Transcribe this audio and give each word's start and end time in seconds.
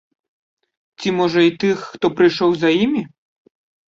Ці, 0.99 1.11
можа, 1.19 1.43
і 1.47 1.51
тых, 1.63 1.83
хто 1.89 2.05
прыйшоў 2.21 2.55
за 2.63 2.69
імі? 2.85 3.03